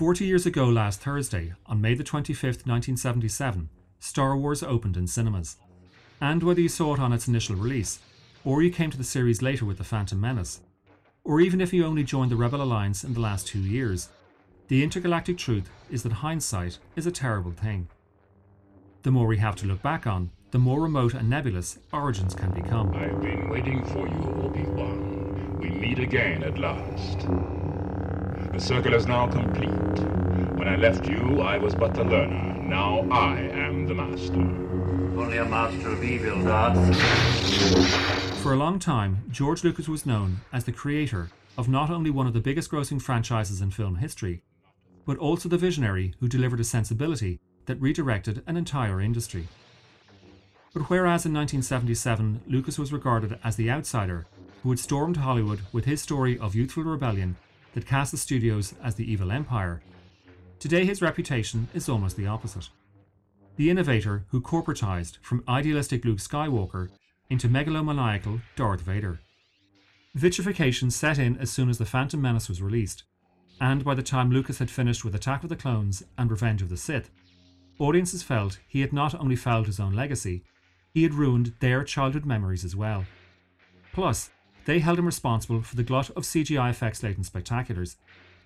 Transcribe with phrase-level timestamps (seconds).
[0.00, 3.68] Forty years ago last Thursday, on May the 25th, 1977,
[3.98, 5.58] Star Wars opened in cinemas.
[6.22, 7.98] And whether you saw it on its initial release,
[8.42, 10.62] or you came to the series later with The Phantom Menace,
[11.22, 14.08] or even if you only joined the Rebel Alliance in the last two years,
[14.68, 17.86] the intergalactic truth is that hindsight is a terrible thing.
[19.02, 22.52] The more we have to look back on, the more remote and nebulous origins can
[22.52, 22.94] become.
[22.94, 25.58] I've been waiting for you, Obi-Wan.
[25.58, 27.59] We meet again at last.
[28.52, 29.70] The circle is now complete.
[30.58, 32.60] When I left you, I was but the learner.
[32.60, 34.40] Now I am the master.
[34.40, 36.96] Only a master of evil, Darth.
[38.42, 42.26] For a long time, George Lucas was known as the creator of not only one
[42.26, 44.42] of the biggest grossing franchises in film history,
[45.06, 49.46] but also the visionary who delivered a sensibility that redirected an entire industry.
[50.74, 54.26] But whereas in 1977 Lucas was regarded as the outsider
[54.64, 57.36] who had stormed Hollywood with his story of youthful rebellion
[57.74, 59.82] that cast the studios as the evil empire,
[60.58, 62.68] today his reputation is almost the opposite.
[63.56, 66.88] The innovator who corporatized from idealistic Luke Skywalker
[67.28, 69.20] into megalomaniacal Darth Vader.
[70.14, 73.04] Vitrification set in as soon as The Phantom Menace was released,
[73.60, 76.68] and by the time Lucas had finished with Attack of the Clones and Revenge of
[76.68, 77.10] the Sith,
[77.78, 80.42] audiences felt he had not only fouled his own legacy,
[80.92, 83.04] he had ruined their childhood memories as well.
[83.92, 84.30] Plus,
[84.64, 87.96] they held him responsible for the glut of CGI effects laden spectaculars,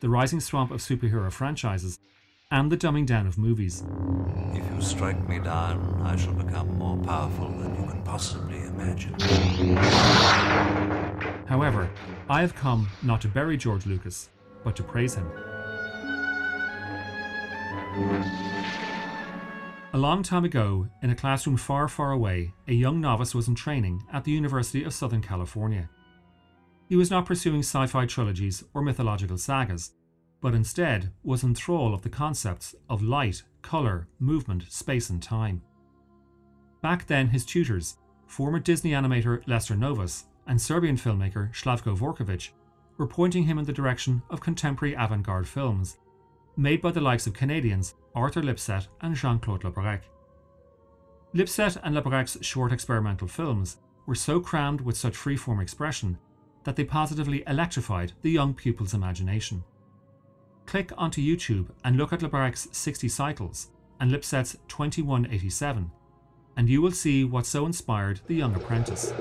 [0.00, 1.98] the rising swamp of superhero franchises,
[2.50, 3.82] and the dumbing down of movies.
[4.52, 9.14] If you strike me down, I shall become more powerful than you can possibly imagine.
[11.46, 11.90] However,
[12.28, 14.30] I have come not to bury George Lucas,
[14.62, 15.30] but to praise him.
[19.92, 23.54] A long time ago, in a classroom far, far away, a young novice was in
[23.54, 25.88] training at the University of Southern California.
[26.88, 29.92] He was not pursuing sci fi trilogies or mythological sagas,
[30.40, 35.62] but instead was in thrall of the concepts of light, colour, movement, space, and time.
[36.82, 42.50] Back then, his tutors, former Disney animator Lester Novros and Serbian filmmaker Slavko Vorkapich,
[42.98, 45.96] were pointing him in the direction of contemporary avant garde films,
[46.56, 50.04] made by the likes of Canadians Arthur Lipsett and Jean Claude Labrecque.
[51.32, 56.18] Lipsett and Labrecque's short experimental films were so crammed with such freeform expression
[56.64, 59.62] that they positively electrified the young pupil's imagination.
[60.66, 63.68] Click onto YouTube and look at Labrecque's 60 Cycles
[64.00, 65.90] and Lipsett's 2187,
[66.56, 69.12] and you will see what so inspired the young apprentice.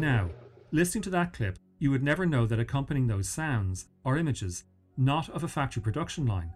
[0.00, 0.30] Now,
[0.72, 4.64] listening to that clip, you would never know that accompanying those sounds are images
[4.96, 6.52] not of a factory production line,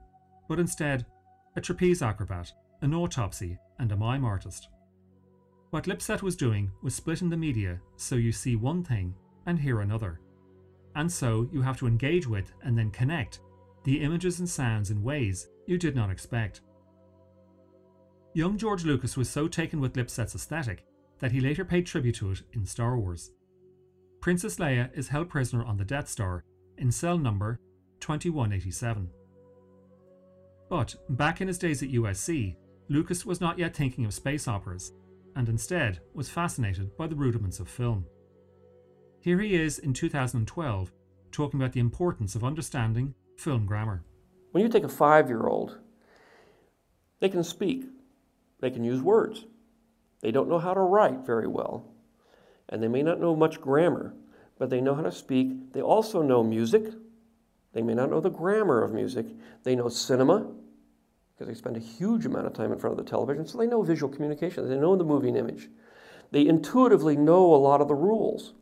[0.48, 1.06] but instead
[1.56, 2.52] a trapeze acrobat,
[2.82, 4.68] an autopsy, and a mime artist.
[5.70, 9.14] What Lipsett was doing was splitting the media so you see one thing
[9.46, 10.20] and hear another.
[10.94, 13.40] And so you have to engage with and then connect
[13.84, 16.60] the images and sounds in ways you did not expect.
[18.34, 20.84] Young George Lucas was so taken with Lipsett's aesthetic
[21.18, 23.30] that he later paid tribute to it in Star Wars.
[24.24, 26.44] Princess Leia is held prisoner on the Death Star
[26.78, 27.60] in cell number
[28.00, 29.10] 2187.
[30.70, 32.56] But back in his days at USC,
[32.88, 34.94] Lucas was not yet thinking of space operas,
[35.36, 38.06] and instead was fascinated by the rudiments of film.
[39.20, 40.90] Here he is in 2012
[41.30, 44.04] talking about the importance of understanding film grammar.
[44.52, 45.80] When you take a five year old,
[47.20, 47.84] they can speak,
[48.60, 49.44] they can use words,
[50.22, 51.93] they don't know how to write very well,
[52.68, 54.14] and they may not know much grammar,
[54.58, 55.72] but they know how to speak.
[55.72, 56.92] They also know music.
[57.72, 59.26] They may not know the grammar of music.
[59.64, 60.46] They know cinema,
[61.34, 63.66] because they spend a huge amount of time in front of the television, so they
[63.66, 64.68] know visual communication.
[64.68, 65.68] They know the moving image.
[66.30, 68.54] They intuitively know a lot of the rules,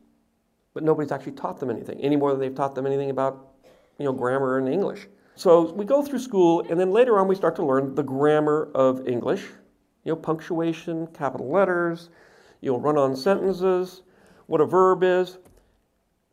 [0.73, 3.49] but nobody's actually taught them anything, any more than they've taught them anything about
[3.99, 5.07] you know, grammar in English.
[5.35, 8.69] So we go through school, and then later on we start to learn the grammar
[8.73, 9.45] of English
[10.03, 12.09] you know, punctuation, capital letters,
[12.63, 14.03] you'll run on sentences,
[14.47, 15.37] what a verb is.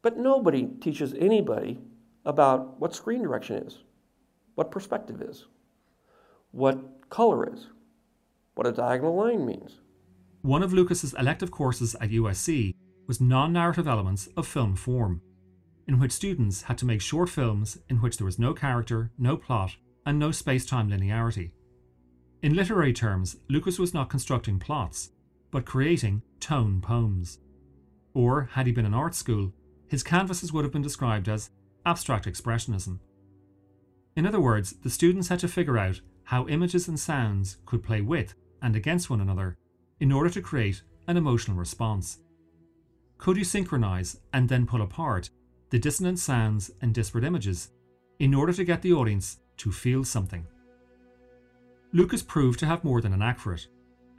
[0.03, 1.81] But nobody teaches anybody
[2.25, 3.81] about what screen direction is,
[4.55, 5.47] what perspective is,
[6.53, 7.67] what color is,
[8.55, 9.81] what a diagonal line means.
[10.43, 12.75] One of Lucas's elective courses at USC
[13.07, 15.21] was non narrative elements of film form,
[15.89, 19.37] in which students had to make short films in which there was no character, no
[19.37, 21.51] plot, and no space time linearity.
[22.43, 25.11] In literary terms, Lucas was not constructing plots,
[25.51, 27.39] but creating tone poems.
[28.15, 29.53] Or, had he been in art school,
[29.89, 31.51] his canvases would have been described as
[31.85, 33.01] abstract expressionism.
[34.17, 38.01] In other words, the students had to figure out how images and sounds could play
[38.01, 39.57] with and against one another
[39.99, 42.19] in order to create an emotional response.
[43.19, 45.31] Could you synchronize and then pull apart
[45.71, 47.71] the dissonant sounds and disparate images
[48.19, 50.47] in order to get the audience to feel something?
[51.93, 53.67] Lucas proved to have more than an knack for it,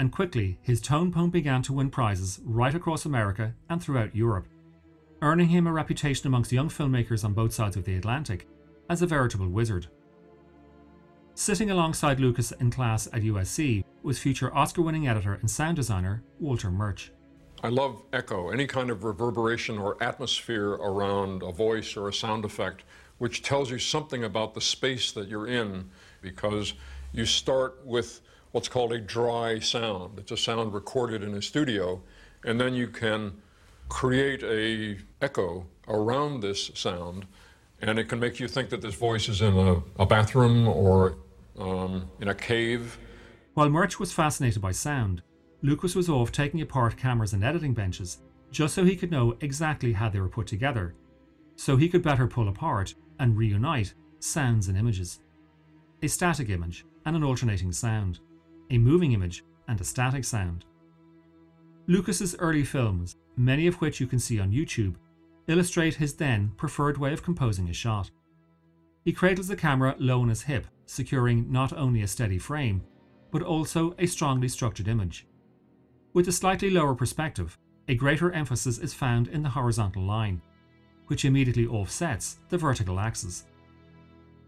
[0.02, 4.48] and quickly his tone poem began to win prizes right across America and throughout Europe,
[5.22, 8.48] earning him a reputation amongst young filmmakers on both sides of the Atlantic
[8.90, 9.86] as a veritable wizard.
[11.36, 16.24] Sitting alongside Lucas in class at USC was future Oscar winning editor and sound designer
[16.40, 17.12] Walter Murch.
[17.64, 22.44] I love echo, any kind of reverberation or atmosphere around a voice or a sound
[22.44, 22.86] effect,
[23.20, 25.92] which tells you something about the space that you're in,
[26.24, 26.74] because
[27.12, 28.22] you start with
[28.52, 30.20] what's called a dry sound.
[30.20, 32.02] It's a sound recorded in a studio,
[32.44, 33.42] and then you can
[33.90, 37.26] create a echo around this sound,
[37.82, 41.18] and it can make you think that this voice is in a, a bathroom or
[41.58, 42.98] um, in a cave.
[43.54, 45.22] While Murch was fascinated by sound,
[45.62, 48.20] Lucas was off taking apart cameras and editing benches
[48.52, 50.94] just so he could know exactly how they were put together,
[51.56, 55.20] so he could better pull apart and reunite sounds and images.
[56.02, 58.20] A static image and an alternating sound,
[58.72, 60.66] a moving image and a static sound.
[61.88, 64.96] Lucas's early films, many of which you can see on YouTube,
[65.48, 68.10] illustrate his then preferred way of composing a shot.
[69.04, 72.84] He cradles the camera low on his hip, securing not only a steady frame,
[73.32, 75.28] but also a strongly structured image.
[76.14, 77.58] With a slightly lower perspective,
[77.88, 80.42] a greater emphasis is found in the horizontal line,
[81.08, 83.46] which immediately offsets the vertical axis.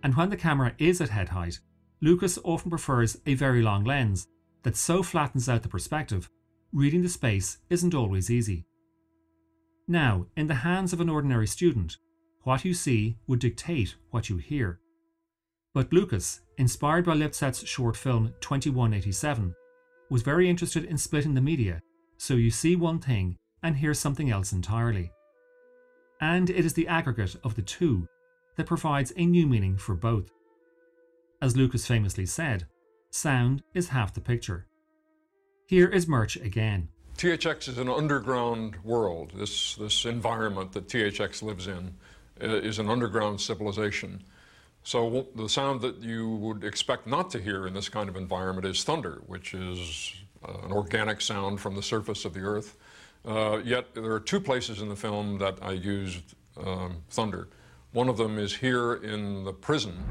[0.03, 1.59] And when the camera is at head height,
[2.03, 4.27] Lucas often prefers a very long lens
[4.63, 6.29] that so flattens out the perspective,
[6.73, 8.65] reading the space isn't always easy.
[9.87, 11.95] Now, in the hands of an ordinary student,
[12.41, 14.81] what you see would dictate what you hear.
[15.73, 19.55] But Lucas, inspired by Lipsett's short film 2187,
[20.09, 21.79] was very interested in splitting the media
[22.17, 25.09] so you see one thing and hear something else entirely.
[26.19, 28.09] And it is the aggregate of the two
[28.57, 30.29] that provides a new meaning for both.
[31.43, 32.67] As Lucas famously said,
[33.09, 34.65] sound is half the picture.
[35.67, 36.87] Here is Murch again.
[37.17, 39.33] THX is an underground world.
[39.35, 41.95] This, this environment that THX lives in
[42.41, 44.23] uh, is an underground civilization.
[44.83, 48.65] So the sound that you would expect not to hear in this kind of environment
[48.65, 50.13] is thunder, which is
[50.47, 52.77] uh, an organic sound from the surface of the earth.
[53.25, 57.49] Uh, yet there are two places in the film that I used um, thunder.
[57.91, 60.05] One of them is here in the prison.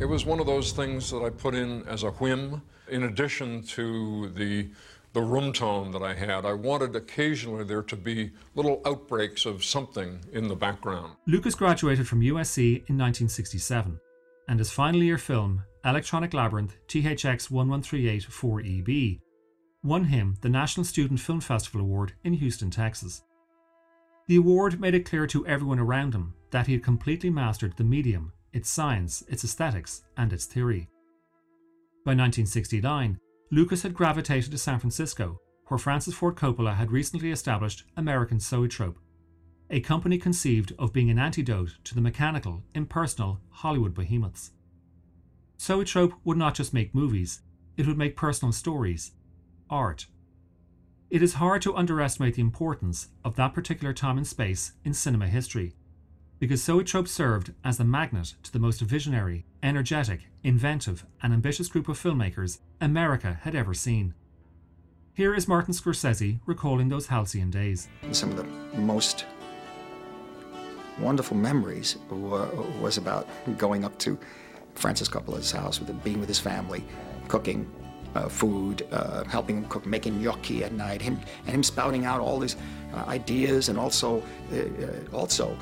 [0.00, 2.62] It was one of those things that I put in as a whim.
[2.88, 4.68] In addition to the,
[5.12, 9.64] the room tone that I had, I wanted occasionally there to be little outbreaks of
[9.64, 11.12] something in the background.
[11.26, 14.00] Lucas graduated from USC in 1967,
[14.48, 19.20] and his final year film, Electronic Labyrinth THX 1138 4EB,
[19.84, 23.22] won him the National Student Film Festival Award in Houston, Texas.
[24.26, 27.84] The award made it clear to everyone around him that he had completely mastered the
[27.84, 30.88] medium its science, its aesthetics, and its theory.
[32.04, 33.18] By 1969,
[33.50, 38.98] Lucas had gravitated to San Francisco, where Francis Ford Coppola had recently established American Zoetrope,
[39.70, 44.52] a company conceived of being an antidote to the mechanical, impersonal Hollywood behemoths.
[45.60, 47.42] Zoetrope would not just make movies,
[47.76, 49.12] it would make personal stories,
[49.68, 50.06] art.
[51.10, 55.26] It is hard to underestimate the importance of that particular time and space in cinema
[55.26, 55.74] history
[56.44, 61.88] because Zoetrope served as the magnet to the most visionary, energetic, inventive, and ambitious group
[61.88, 64.12] of filmmakers America had ever seen.
[65.14, 67.88] Here is Martin Scorsese recalling those halcyon days.
[68.12, 68.44] Some of the
[68.78, 69.24] most
[71.00, 74.18] wonderful memories was about going up to
[74.74, 76.84] Francis Coppola's house, with being with his family,
[77.26, 77.66] cooking
[78.14, 82.20] uh, food, uh, helping him cook, making gnocchi at night, him and him spouting out
[82.20, 82.56] all these
[82.94, 85.56] uh, ideas, and also uh, uh, also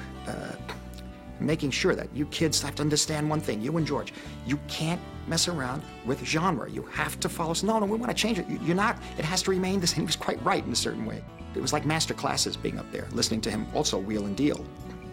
[1.40, 3.60] making sure that you kids have to understand one thing.
[3.60, 4.12] You and George,
[4.46, 6.70] you can't mess around with genre.
[6.70, 7.54] You have to follow.
[7.62, 8.46] No, no, we want to change it.
[8.48, 8.96] You're not.
[9.18, 10.00] It has to remain the same.
[10.00, 11.22] He was quite right in a certain way.
[11.54, 14.64] It was like master classes being up there, listening to him also wheel and deal.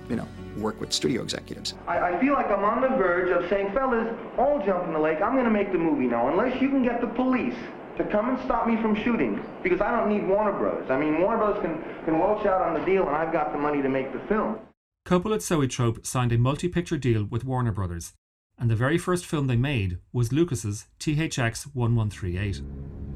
[0.09, 0.27] You know,
[0.59, 1.73] work with studio executives.
[1.87, 4.99] I, I feel like I'm on the verge of saying, fellas, all jump in the
[4.99, 5.21] lake.
[5.21, 7.55] I'm going to make the movie now, unless you can get the police
[7.97, 10.89] to come and stop me from shooting, because I don't need Warner Bros.
[10.89, 11.61] I mean, Warner Bros.
[11.61, 14.19] can, can welch out on the deal, and I've got the money to make the
[14.27, 14.57] film.
[15.05, 18.13] Coppola at Zoetrope signed a multi-picture deal with Warner Brothers,
[18.57, 22.61] and the very first film they made was Lucas's THX 1138.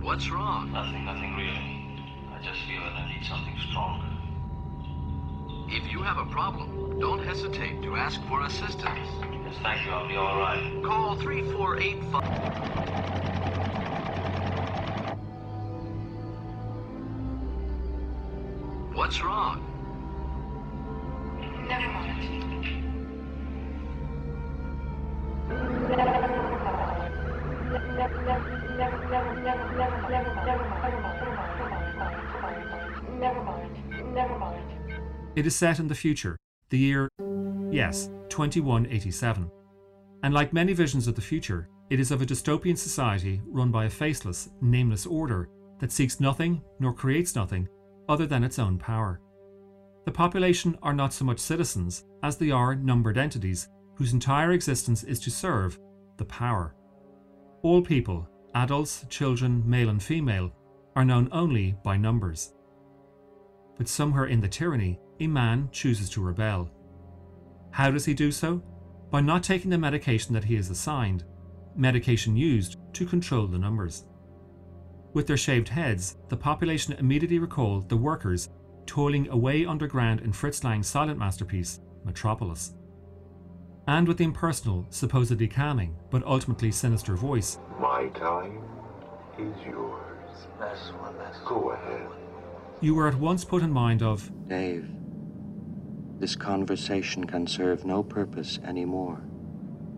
[0.02, 0.72] What's wrong?
[0.72, 1.84] Nothing, nothing really.
[2.34, 4.13] I just feel that I need something stronger.
[5.76, 9.10] If you have a problem, don't hesitate to ask for assistance.
[9.20, 9.92] Yes, thank you.
[9.92, 10.84] I'll be all right.
[10.86, 12.22] Call 3485.
[18.94, 19.64] What's wrong?
[21.68, 22.44] Never mind.
[33.20, 34.14] Never mind.
[34.14, 34.83] Never mind.
[35.36, 36.38] It is set in the future,
[36.70, 37.10] the year,
[37.72, 39.50] yes, 2187.
[40.22, 43.86] And like many visions of the future, it is of a dystopian society run by
[43.86, 45.50] a faceless, nameless order
[45.80, 47.68] that seeks nothing nor creates nothing
[48.08, 49.22] other than its own power.
[50.06, 55.04] The population are not so much citizens as they are numbered entities whose entire existence
[55.04, 55.80] is to serve
[56.18, 56.76] the power.
[57.64, 60.52] All people, adults, children, male and female,
[60.96, 62.54] are known only by numbers.
[63.78, 66.70] But somewhere in the tyranny, a man chooses to rebel.
[67.72, 68.62] How does he do so?
[69.10, 71.24] By not taking the medication that he is assigned,
[71.76, 74.06] medication used to control the numbers.
[75.14, 78.50] With their shaved heads, the population immediately recall the workers
[78.86, 82.74] toiling away underground in Fritz Lang's silent masterpiece, Metropolis.
[83.88, 88.60] And with the impersonal, supposedly calming, but ultimately sinister voice, My time
[89.38, 90.48] is yours.
[90.60, 91.18] That's one.
[91.18, 92.08] That's Go ahead.
[92.82, 94.90] you were at once put in mind of Dave,
[96.24, 99.20] this conversation can serve no purpose anymore.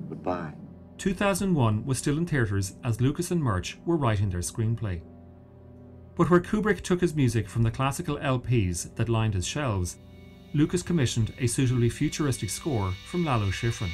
[0.10, 0.56] Goodbye.
[0.98, 5.02] 2001 was still in theatres as Lucas and Murch were writing their screenplay.
[6.16, 9.98] But where Kubrick took his music from the classical LPs that lined his shelves,
[10.56, 13.92] Lucas commissioned a suitably futuristic score from Lalo Schifrin.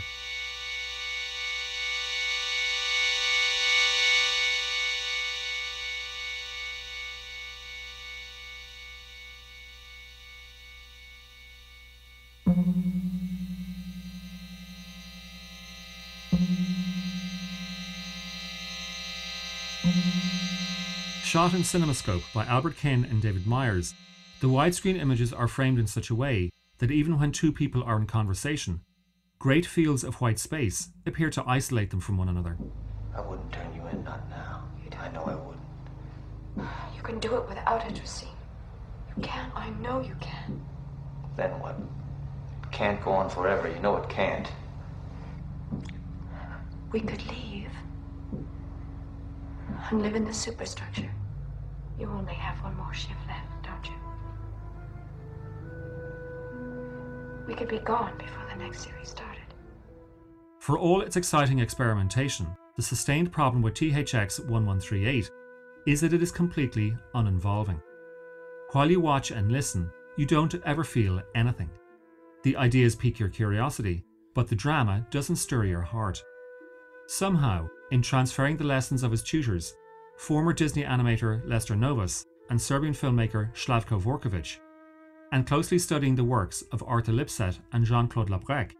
[21.41, 23.95] Shot in CinemaScope by Albert Kihn and David Myers,
[24.41, 27.97] the widescreen images are framed in such a way that even when two people are
[27.97, 28.81] in conversation,
[29.39, 32.59] great fields of white space appear to isolate them from one another.
[33.17, 34.67] I wouldn't turn you in, not now.
[34.99, 36.69] I know I wouldn't.
[36.95, 38.29] You can do it without it, Racine.
[39.17, 39.51] You can.
[39.55, 40.63] I know you can.
[41.37, 41.75] Then what?
[42.61, 43.67] It can't go on forever.
[43.67, 44.47] You know it can't.
[46.91, 47.71] We could leave
[49.89, 51.09] and live in the superstructure.
[52.01, 53.93] You only have one more shift left, don't you?
[57.47, 59.43] We could be gone before the next series started.
[60.61, 65.29] For all its exciting experimentation, the sustained problem with THX 1138
[65.85, 67.79] is that it is completely uninvolving.
[68.71, 71.69] While you watch and listen, you don't ever feel anything.
[72.41, 74.03] The ideas pique your curiosity,
[74.33, 76.23] but the drama doesn't stir your heart.
[77.05, 79.75] Somehow, in transferring the lessons of his tutors,
[80.21, 84.59] former Disney animator Lester Novros and Serbian filmmaker Slavko Vorkapich,
[85.31, 88.75] and closely studying the works of Arthur Lipsett and Jean Claude Labrecque,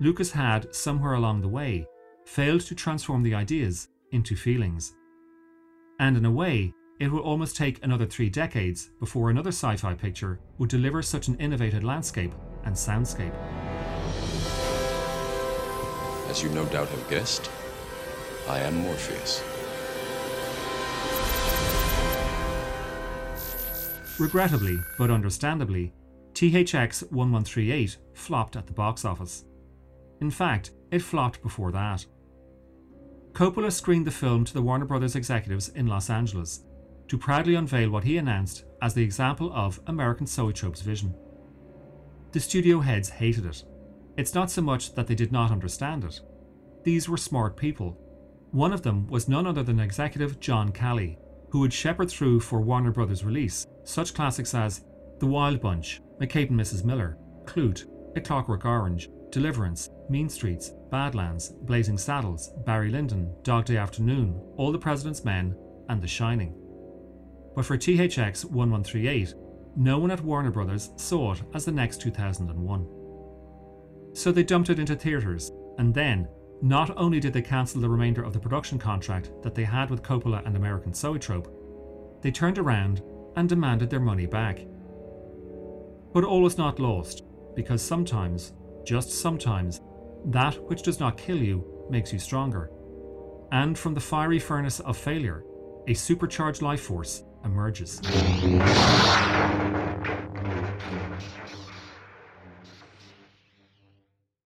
[0.00, 1.86] Lucas had, somewhere along the way,
[2.24, 4.96] failed to transform the ideas into feelings.
[6.00, 9.94] And in a way, it will almost take another three decades before another sci fi
[9.94, 13.34] picture would deliver such an innovative landscape and soundscape.
[16.28, 17.52] As you no doubt have guessed,
[18.48, 19.44] I am Morpheus.
[24.18, 25.92] Regrettably, but understandably,
[26.32, 29.44] THX 1138 flopped at the box office.
[30.22, 32.06] In fact, it flopped before that.
[33.32, 36.64] Coppola screened the film to the Warner Brothers executives in Los Angeles
[37.08, 41.14] to proudly unveil what he announced as the example of American Zoetrope's vision.
[42.32, 43.64] The studio heads hated it.
[44.16, 46.20] It's not so much that they did not understand it.
[46.84, 47.98] These were smart people.
[48.50, 51.18] One of them was none other than executive John Calley,
[51.50, 54.84] who would shepherd through for Warner Brothers release such classics as
[55.20, 56.84] The Wild Bunch, McCabe and Mrs.
[56.84, 63.76] Miller, Klute, A Clockwork Orange, Deliverance, Mean Streets, Badlands, Blazing Saddles, Barry Lyndon, Dog Day
[63.76, 65.56] Afternoon, All the President's Men,
[65.88, 66.54] and The Shining.
[67.54, 69.34] But for THX 1138,
[69.76, 72.88] no one at Warner Brothers saw it as the next 2001.
[74.14, 76.26] So they dumped it into theatres, and then,
[76.60, 80.02] not only did they cancel the remainder of the production contract that they had with
[80.02, 81.52] Coppola and American Zoetrope,
[82.22, 83.02] they turned around
[83.36, 84.66] and demanded their money back.
[86.12, 87.24] But all is not lost,
[87.54, 88.52] because sometimes,
[88.84, 89.80] just sometimes,
[90.26, 92.70] that which does not kill you makes you stronger.
[93.52, 95.44] And from the fiery furnace of failure,
[95.86, 98.00] a supercharged life force emerges.